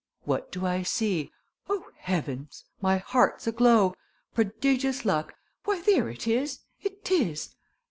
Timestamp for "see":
0.81-1.31